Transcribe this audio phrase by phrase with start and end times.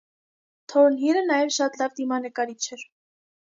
[0.73, 2.89] Թորնհիլը նաև շատ լավ դիմանկարիչ էր։